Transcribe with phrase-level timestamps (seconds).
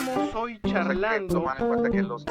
[0.00, 1.44] Estamos hoy charlando.
[1.92, 2.24] que los,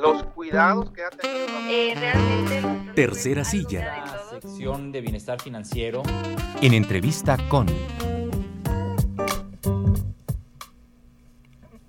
[0.00, 1.48] los cuidados que ha tenido.
[1.68, 2.92] Eh, realmente.
[2.94, 4.04] Tercera silla.
[4.06, 6.04] La sección de bienestar financiero.
[6.62, 7.66] En entrevista con.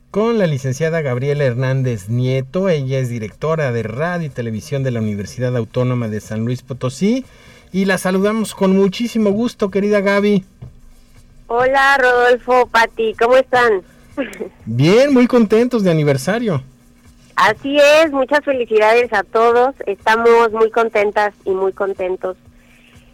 [0.10, 5.02] Con la licenciada Gabriela Hernández Nieto, ella es directora de radio y televisión de la
[5.02, 7.26] Universidad Autónoma de San Luis Potosí
[7.72, 10.44] y la saludamos con muchísimo gusto, querida Gaby.
[11.46, 13.84] Hola Rodolfo, Pati, ¿cómo están?
[14.66, 16.64] Bien, muy contentos de aniversario.
[17.36, 19.76] Así es, muchas felicidades a todos.
[19.86, 22.36] Estamos muy contentas y muy contentos.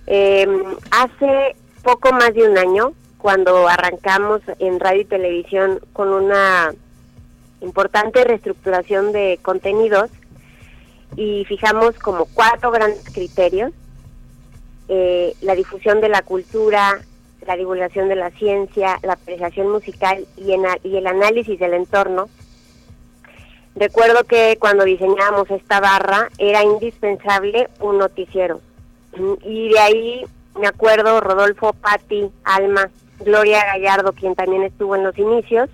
[0.07, 0.47] Eh,
[0.91, 6.73] hace poco más de un año, cuando arrancamos en radio y televisión con una
[7.61, 10.09] importante reestructuración de contenidos
[11.15, 13.71] y fijamos como cuatro grandes criterios.
[14.89, 17.01] Eh, la difusión de la cultura,
[17.47, 22.29] la divulgación de la ciencia, la apreciación musical y, el análisis del entorno.
[23.75, 28.61] Recuerdo que cuando diseñábamos esta barra era indispensable un noticiero.
[29.43, 30.25] Y de ahí
[30.59, 35.69] me acuerdo Rodolfo, Patti, Alma, Gloria Gallardo, quien también estuvo en los inicios,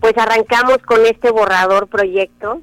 [0.00, 2.60] pues arrancamos con este borrador proyecto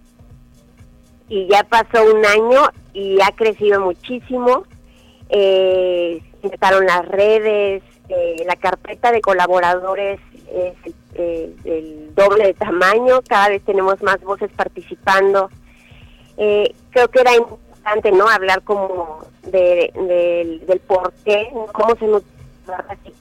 [1.27, 4.63] y ya pasó un año y ha crecido muchísimo.
[5.29, 6.21] Eh,
[6.85, 10.19] las redes, eh, la carpeta de colaboradores
[10.51, 10.73] es
[11.15, 15.49] eh, el doble de tamaño, cada vez tenemos más voces participando.
[16.37, 22.07] Eh, creo que era importante no hablar como de, del por qué, cómo se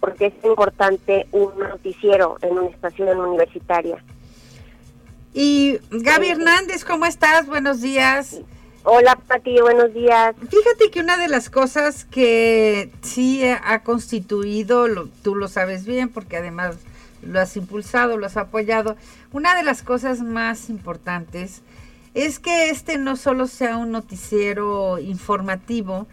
[0.00, 4.02] por qué es importante un noticiero en una estación universitaria.
[5.34, 7.46] Y Gaby Hernández, ¿cómo estás?
[7.46, 8.40] Buenos días.
[8.86, 10.36] Hola, Pati, buenos días.
[10.50, 14.86] Fíjate que una de las cosas que sí ha constituido,
[15.22, 16.77] tú lo sabes bien, porque además
[17.22, 18.96] lo has impulsado, lo has apoyado,
[19.32, 21.62] una de las cosas más importantes
[22.12, 26.06] es que este no solo sea un noticiero informativo,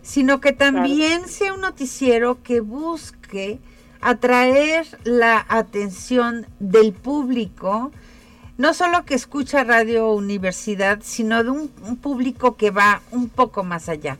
[0.00, 3.58] sino que también sea un noticiero que busque
[4.00, 7.92] atraer la atención del público,
[8.56, 11.68] no solo que escucha Radio Universidad, sino de un,
[12.00, 14.18] público que va un poco más allá.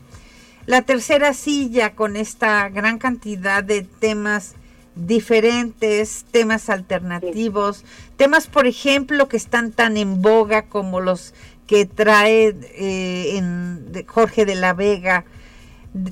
[0.66, 4.54] La tercera silla con esta gran cantidad de temas
[4.96, 7.84] diferentes, temas alternativos,
[8.16, 11.34] temas, por ejemplo, que están tan en boga como los
[11.66, 15.24] que trae eh, en, Jorge de la Vega,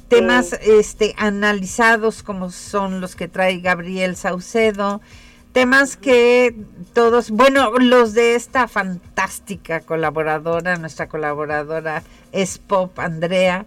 [0.09, 5.01] temas este, analizados como son los que trae Gabriel Saucedo,
[5.53, 6.55] temas que
[6.95, 12.03] todos, bueno, los de esta fantástica colaboradora, nuestra colaboradora
[12.33, 13.67] es Pop Andrea.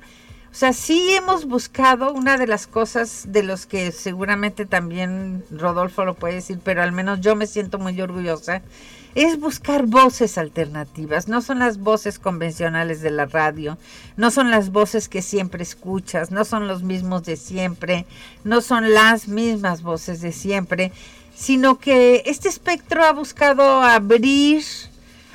[0.51, 6.05] O sea, sí hemos buscado una de las cosas de los que seguramente también Rodolfo
[6.05, 8.61] lo puede decir, pero al menos yo me siento muy orgullosa,
[9.15, 11.27] es buscar voces alternativas.
[11.27, 13.77] No son las voces convencionales de la radio,
[14.15, 18.05] no son las voces que siempre escuchas, no son los mismos de siempre,
[18.45, 20.93] no son las mismas voces de siempre,
[21.35, 24.63] sino que este espectro ha buscado abrir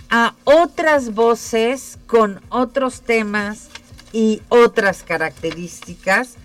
[0.08, 3.68] a otras voces con otros temas
[4.12, 6.36] y otras características.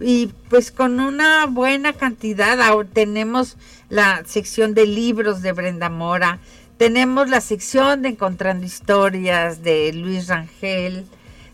[0.00, 2.58] Y pues con una buena cantidad
[2.92, 3.56] tenemos
[3.88, 6.40] la sección de libros de Brenda Mora,
[6.78, 11.06] tenemos la sección de Encontrando Historias de Luis Rangel,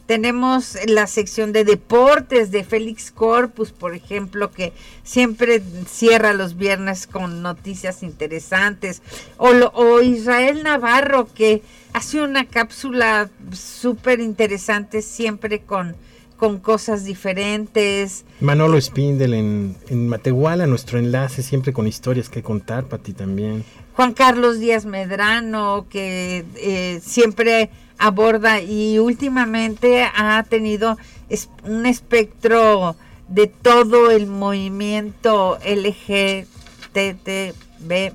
[0.08, 7.06] tenemos la sección de deportes de Félix Corpus, por ejemplo, que siempre cierra los viernes
[7.06, 9.02] con noticias interesantes.
[9.36, 15.94] O, Israel Navarro, que hace una cápsula súper interesante siempre con,
[16.38, 18.24] con cosas diferentes.
[18.40, 23.62] Manolo Spindel en, en Matehuala, nuestro enlace, siempre con historias que contar, para ti también.
[23.92, 30.96] Juan Carlos Díaz Medrano, que eh, siempre aborda y últimamente ha tenido
[31.64, 32.96] un espectro
[33.28, 36.48] de todo el movimiento LGTB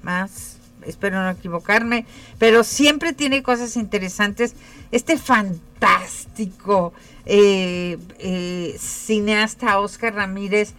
[0.04, 2.06] más, espero no equivocarme,
[2.40, 4.56] pero siempre tiene cosas interesantes.
[4.92, 6.94] Este fantástico
[7.26, 10.74] eh, eh, cineasta Oscar Ramírez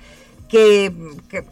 [0.49, 0.93] que,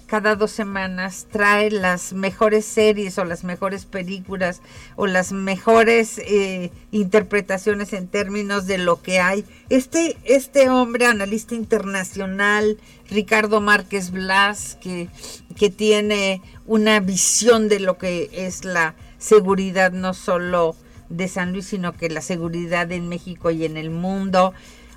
[0.06, 4.60] cada dos semanas trae las mejores series o las mejores películas
[4.96, 9.44] o las mejores eh, interpretaciones en términos de lo que hay.
[9.70, 12.78] Este, este hombre, analista internacional,
[13.08, 15.08] Ricardo Márquez Blas, que,
[15.56, 20.76] que tiene una visión de lo que es la seguridad no solo
[21.08, 24.52] de San Luis, sino que la seguridad en México y en el mundo.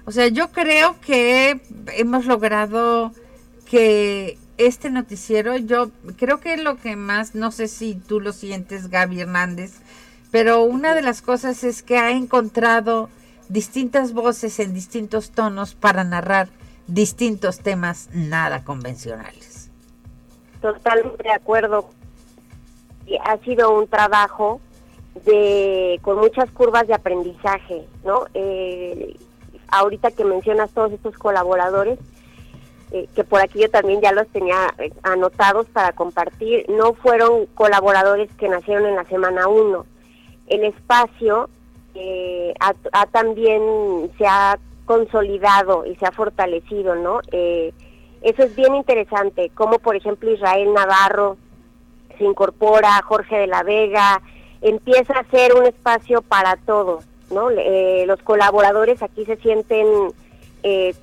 [0.06, 1.60] O sea, yo creo que
[1.98, 3.12] hemos logrado
[3.70, 8.90] que este noticiero, yo creo que lo que más, no sé si tú lo sientes,
[8.90, 9.82] Gaby Hernández,
[10.32, 13.10] pero una de las cosas es que ha encontrado
[13.50, 16.50] distintas voces en distintos tonos para narrar
[16.88, 19.72] distintos temas nada convencionales.
[20.62, 21.90] Totalmente de acuerdo.
[23.24, 24.60] Ha sido un trabajo
[25.26, 28.26] de con muchas curvas de aprendizaje, ¿no?
[28.34, 29.16] Eh,
[29.70, 32.00] ahorita que mencionas todos estos colaboradores,
[32.92, 37.48] eh, que por aquí yo también ya los tenía eh, anotados para compartir, no fueron
[37.48, 39.86] colaboradores que nacieron en la semana 1.
[40.48, 41.50] El espacio
[41.96, 43.62] eh, ha, también
[44.18, 47.22] se ha consolidado y se ha fortalecido, ¿no?
[47.32, 51.38] eso es bien interesante, como por ejemplo Israel Navarro
[52.18, 54.22] se incorpora, Jorge de la Vega,
[54.62, 57.50] empieza a ser un espacio para todos, ¿no?
[57.50, 59.88] los colaboradores aquí se sienten
[60.68, 60.96] eh,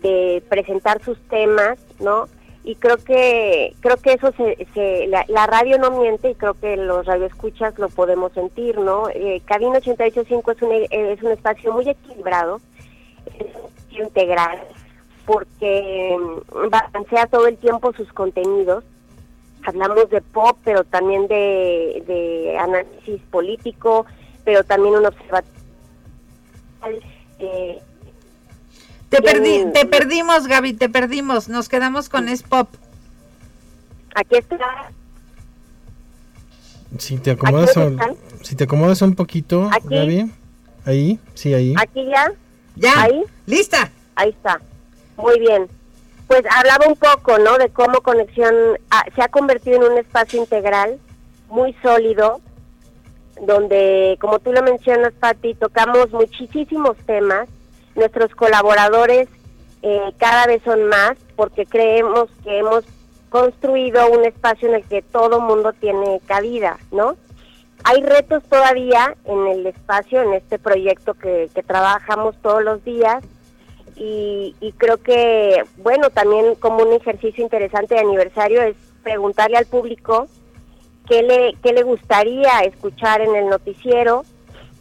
[0.00, 2.26] de presentar sus temas, ¿no?
[2.62, 7.06] Y creo que creo que eso se, la, radio no miente y creo que los
[7.06, 9.08] radioescuchas lo podemos sentir, ¿no?
[9.08, 12.60] Eh, Cabina 885 es un es un espacio muy equilibrado,
[13.38, 14.60] es integral
[15.24, 18.84] porque mm, balancea todo el tiempo sus contenidos.
[19.64, 24.06] Hablamos de pop, pero también de, de análisis político,
[24.44, 25.60] pero también un observatorio
[27.38, 27.80] eh,
[29.10, 31.48] te, perdí, te perdimos, Gaby, te perdimos.
[31.48, 32.68] Nos quedamos con Es Pop.
[34.14, 34.90] Aquí está.
[36.98, 38.00] Si te acomodas, un,
[38.42, 40.30] si te acomodas un poquito, Gaby.
[40.86, 41.74] Ahí, sí, ahí.
[41.76, 42.32] Aquí ya.
[42.76, 43.02] Ya.
[43.02, 43.24] Ahí.
[43.46, 43.90] Lista.
[44.14, 44.60] Ahí está.
[45.16, 45.68] Muy bien.
[46.26, 47.58] Pues hablaba un poco, ¿no?
[47.58, 48.54] De cómo Conexión
[49.14, 50.98] se ha convertido en un espacio integral
[51.48, 52.40] muy sólido,
[53.46, 57.48] donde, como tú lo mencionas, Pati, tocamos muchísimos temas
[58.00, 59.28] Nuestros colaboradores
[59.82, 62.82] eh, cada vez son más porque creemos que hemos
[63.28, 67.16] construido un espacio en el que todo mundo tiene cabida, ¿no?
[67.84, 73.22] Hay retos todavía en el espacio, en este proyecto que, trabajamos todos los días
[73.96, 79.66] y, y, creo que, bueno, también como un ejercicio interesante de aniversario es preguntarle al
[79.66, 80.26] público
[81.06, 84.24] qué le, qué le gustaría escuchar en el noticiero,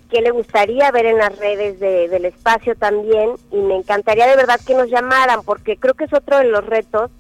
[0.10, 4.60] qué le gustaría ver en las redes del espacio también y me encantaría de verdad
[4.66, 7.12] que nos llamaran porque creo que es otro de los retos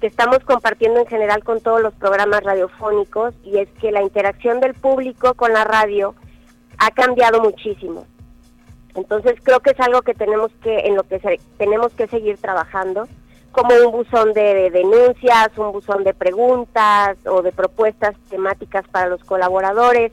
[0.00, 4.60] que estamos compartiendo en general con todos los programas radiofónicos y es que la interacción
[4.60, 6.14] del público con la radio
[6.78, 8.06] ha cambiado muchísimo.
[8.94, 13.06] Entonces creo que es algo que tenemos que en lo que tenemos que seguir trabajando
[13.52, 19.22] como un buzón de denuncias, un buzón de preguntas o de propuestas temáticas para los
[19.24, 20.12] colaboradores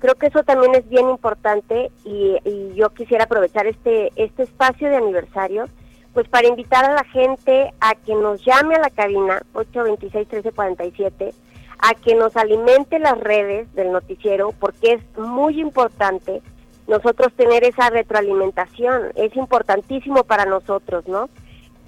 [0.00, 2.38] Creo que eso también es bien importante y,
[2.74, 5.66] yo quisiera aprovechar este, este espacio de aniversario
[6.14, 11.32] pues para invitar a la gente a que nos llame a la cabina 826-1347,
[11.78, 16.42] a que nos alimente las redes del noticiero, porque es muy importante
[16.88, 21.28] nosotros tener esa retroalimentación, es importantísimo para nosotros, ¿no?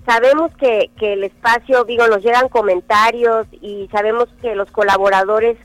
[0.07, 5.57] Sabemos que, que el espacio, digo, nos llegan comentarios y sabemos que los colaboradores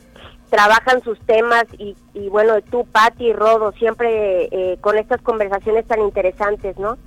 [0.49, 6.01] trabajan sus temas y, y bueno, tú, Patti Rodo, siempre eh, con estas conversaciones tan
[6.01, 6.97] interesantes, ¿no?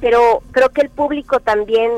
[0.00, 1.90] Pero creo que el público también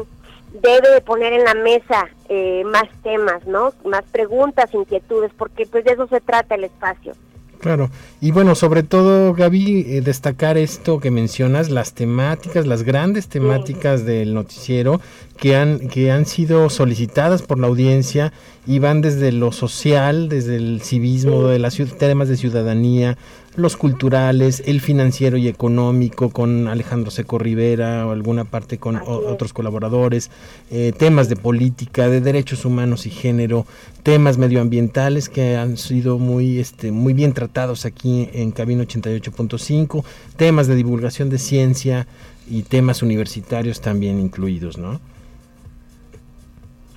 [0.53, 3.73] debe poner en la mesa eh, más temas, ¿no?
[3.85, 7.13] Más preguntas, inquietudes, porque pues de eso se trata el espacio.
[7.61, 7.91] Claro,
[8.23, 14.07] y bueno, sobre todo, Gaby, eh, destacar esto que mencionas, las temáticas, las grandes temáticas
[14.07, 14.99] del noticiero
[15.37, 18.33] que han, que han sido solicitadas por la audiencia
[18.67, 23.19] y van desde lo social, desde el civismo, de las temas de ciudadanía,
[23.57, 29.53] los culturales, el financiero y económico con Alejandro Seco Rivera o alguna parte con otros
[29.53, 30.31] colaboradores,
[30.71, 33.67] eh, temas de política, de derechos humanos y género,
[34.03, 40.05] temas medioambientales que han sido muy, este, muy bien tratados aquí en Cabino 88.5,
[40.37, 42.07] temas de divulgación de ciencia
[42.49, 45.01] y temas universitarios también incluidos, ¿no?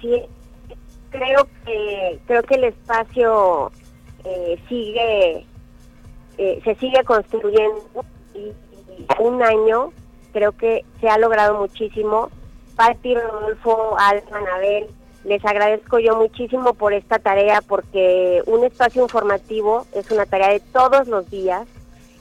[0.02, 0.22] Sí,
[1.10, 3.72] creo que creo que el espacio
[4.26, 5.46] eh, sigue
[6.38, 7.82] eh, se sigue construyendo
[8.34, 8.52] y,
[9.20, 9.92] un año
[10.32, 12.30] creo que se ha logrado muchísimo.
[12.76, 14.88] Pati, Rodolfo, Alma, Anabel,
[15.26, 20.60] les agradezco yo muchísimo por esta tarea porque un espacio informativo es una tarea de
[20.60, 21.68] todos los días,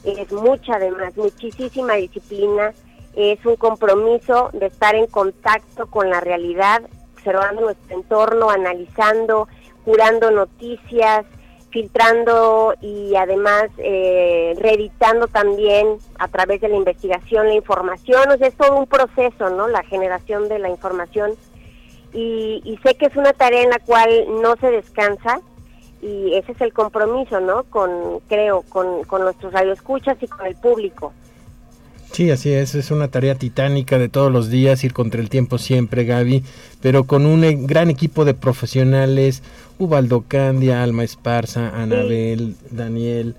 [0.05, 2.73] es mucha además, muchísima disciplina,
[3.15, 6.83] es un compromiso de estar en contacto con la realidad,
[7.15, 9.49] observando nuestro entorno, analizando,
[9.85, 11.27] curando noticias,
[11.73, 18.47] filtrando y además eh, reeditando también a través de la investigación la información, o sea,
[18.47, 19.69] es todo un proceso, ¿no?
[19.69, 21.33] La generación de la información
[22.13, 25.41] y, y sé que es una tarea en la cual no se descansa
[26.03, 27.63] y ese es el compromiso, ¿no?
[27.65, 31.13] Con, creo, con, con nuestros radioescuchas y con el público.
[32.13, 35.57] Sí, así es, es una tarea titánica de todos los días, ir contra el tiempo
[35.57, 36.45] siempre, Gaby,
[36.83, 39.43] pero con un e- gran equipo de profesionales,
[39.79, 43.35] Ubaldo Candia, Alma Esparza, Anabel, Daniel,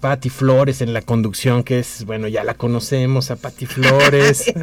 [0.00, 4.52] Patti Flores en la conducción, que es, bueno, ya la conocemos a Patti Flores.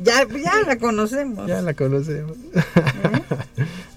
[0.00, 1.48] Ya, ya la conocemos.
[1.48, 2.36] ya la conocemos.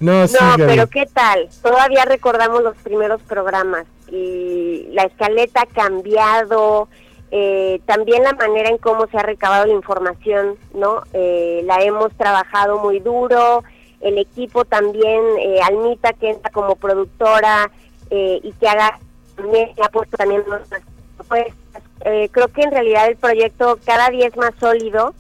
[0.02, 0.64] No, sí, no, Gaby.
[0.66, 1.48] pero ¿qué tal?
[1.62, 6.90] Todavía recordamos los primeros programas y la escaleta ha cambiado,
[7.32, 11.04] eh, también la manera en cómo se ha recabado la información, ¿no?
[11.14, 13.64] Eh, la hemos trabajado muy duro,
[14.02, 17.72] el equipo también, eh, Almita que entra como productora
[18.10, 19.00] eh, y que haga,
[19.36, 20.82] también ha puesto también nuestras
[21.16, 21.84] propuestas.
[22.04, 25.14] Eh, creo que en realidad el proyecto cada día es más sólido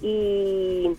[0.00, 0.90] y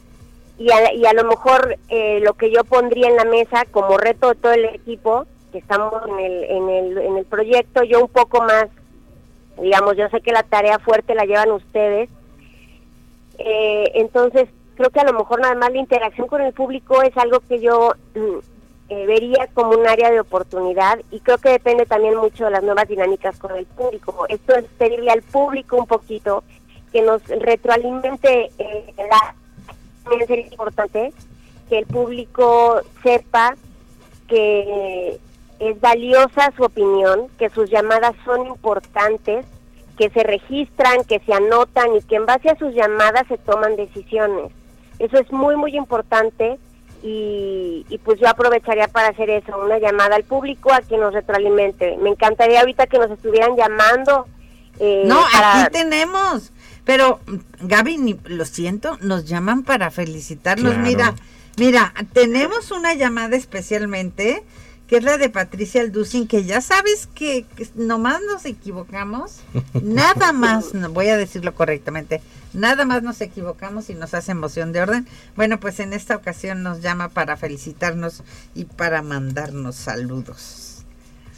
[0.62, 3.98] y a, y a lo mejor eh, lo que yo pondría en la mesa como
[3.98, 8.01] reto de todo el equipo que estamos en el, en el, en el proyecto, yo
[8.01, 8.68] un poco más,
[9.60, 12.10] digamos, yo sé que la tarea fuerte la llevan ustedes,
[13.38, 17.15] eh, entonces creo que a lo mejor nada más la interacción con el público es
[17.18, 18.38] algo que yo mm,
[18.89, 22.63] eh, vería como un área de oportunidad y creo que depende también mucho de las
[22.63, 24.25] nuevas dinámicas con el público.
[24.30, 26.44] Esto es pedirle al público un poquito
[26.94, 29.36] que nos retroalimente eh, la
[30.12, 31.13] también sería importante
[31.70, 33.56] que el público sepa
[34.27, 35.20] que
[35.60, 39.46] es valiosa su opinión, que sus llamadas son importantes,
[39.98, 43.75] que se registran, que se anotan y que en base a sus llamadas se toman
[43.75, 44.51] decisiones.
[45.00, 46.58] Eso es muy, muy importante
[47.03, 51.13] y, y pues yo aprovecharía para hacer eso, una llamada al público a que nos
[51.13, 51.98] retroalimente.
[51.98, 54.25] Me encantaría ahorita que nos estuvieran llamando.
[54.80, 56.51] eh, No, para- aquí tenemos.
[56.92, 57.22] Pero,
[57.62, 60.74] Gaby, ni- lo siento, nos llaman para felicitarnos.
[60.74, 60.86] Claro.
[60.86, 61.16] Mira,
[61.56, 64.44] mira, tenemos una llamada especialmente,
[64.88, 69.38] que es la de Patricia Alducin, que ya sabes que, que nomás nos equivocamos.
[69.82, 72.22] Nada más, no, voy a decirlo correctamente,
[72.52, 75.08] nada más nos equivocamos y nos hace emoción de orden.
[75.38, 78.22] Bueno, pues en esta ocasión nos llama para felicitarnos
[78.54, 80.71] y para mandarnos saludos.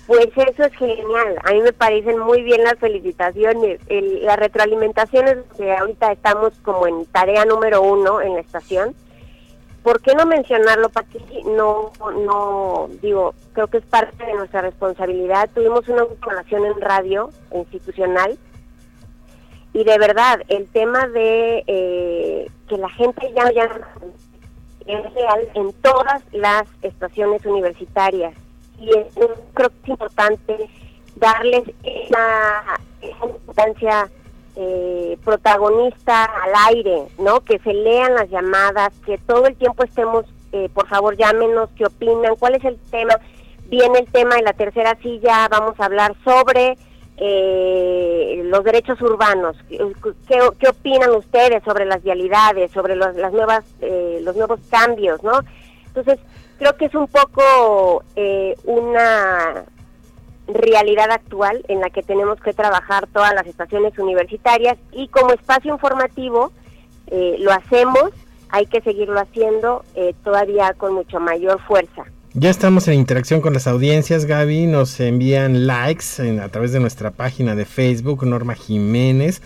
[0.06, 1.38] Pues eso es genial.
[1.44, 3.80] A mí me parecen muy bien las felicitaciones.
[3.88, 8.96] El, la retroalimentación es que ahorita estamos como en tarea número uno en la estación.
[9.82, 11.20] ¿Por qué no mencionarlo, Pati?
[11.46, 15.50] No, no, digo, creo que es parte de nuestra responsabilidad.
[15.54, 18.38] Tuvimos una información en radio institucional
[19.74, 23.64] y de verdad, el tema de eh, que la gente ya, ya
[24.86, 28.36] es real en todas las estaciones universitarias
[28.80, 28.90] y
[29.54, 30.70] creo que es importante
[31.16, 34.10] darles esa, importancia
[34.56, 37.42] eh, protagonista al aire, ¿no?
[37.42, 41.86] Que se lean las llamadas, que todo el tiempo estemos, eh, por favor, llámenos, qué
[41.86, 43.16] opinan, cuál es el tema.
[43.68, 46.78] Viene el tema de la tercera silla, vamos a hablar sobre
[47.18, 49.56] eh, los derechos urbanos.
[49.70, 49.80] ¿Qué,
[50.28, 55.24] qué, qué opinan ustedes sobre las vialidades, sobre los, las nuevas, eh, los nuevos cambios,
[55.24, 55.40] no?
[55.96, 56.20] Entonces,
[56.58, 59.66] creo que es un poco eh, una
[60.48, 65.72] realidad actual en la que tenemos que trabajar todas las estaciones universitarias y como espacio
[65.74, 66.52] informativo
[67.08, 68.10] eh, lo hacemos,
[68.50, 72.04] hay que seguirlo haciendo eh, todavía con mucho mayor fuerza.
[72.34, 74.66] Ya estamos en interacción con las audiencias, Gaby.
[74.66, 79.44] Nos envían likes en- a través de nuestra página de Facebook, Norma Jiménez,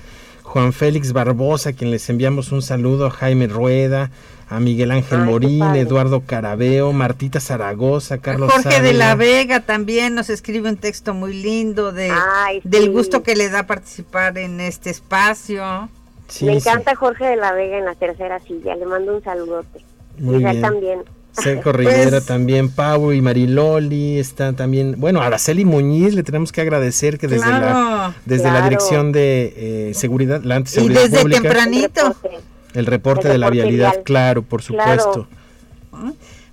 [0.47, 4.11] Juan Félix Barbosa, quien les enviamos un saludo, a Jaime Rueda,
[4.49, 5.75] a Miguel Ángel Ay, Morín.
[5.75, 9.15] Eduardo Carabeo, Martita Zaragoza, Carlos Jorge de la.
[9.15, 13.67] Vega también nos escribe un texto muy lindo de Ay, del gusto que le da
[13.67, 15.89] participar en este espacio.
[16.29, 19.23] Sí, Me sí, encanta Jorge de la Vega en la tercera silla, le mando un
[19.23, 19.83] saludote.
[20.17, 20.61] Muy bien.
[20.61, 21.03] también.
[21.41, 26.51] Seco Rivera Pues- también, Pau y Mariloli, está también, bueno, a Araceli Muñiz le tenemos
[26.51, 28.13] que agradecer que desde la Claro.
[28.25, 29.53] desde la dirección de
[29.89, 32.01] eh, seguridad, la Y antiseguridad desde pública, tempranito.
[32.01, 32.39] El reporte.
[32.73, 34.03] el reporte el de la reporte vialidad, vial.
[34.03, 35.01] claro, por Claro.
[35.03, 35.27] supuesto.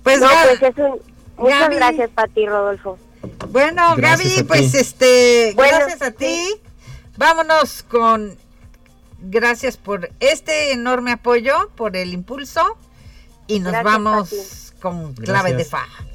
[0.03, 0.99] Pues, no, Gaby- pues es un...
[1.37, 1.75] Muchas Gaby.
[1.75, 2.97] gracias, Pati Rodolfo.
[3.49, 4.77] bueno, Gracias Gaby, pues ti.
[4.77, 6.25] este, Bueno, gracias a ti.
[6.25, 6.55] sí.
[7.17, 8.37] Vámonos con
[9.21, 12.61] gracias por este enorme apoyo, por el impulso
[13.47, 14.64] y nos Gracias, vamos.
[14.85, 15.69] Con clave de Gracias.
[15.69, 16.14] fa.